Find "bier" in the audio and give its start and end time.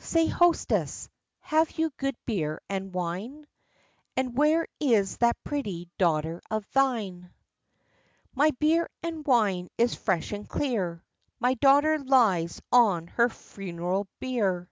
14.18-14.68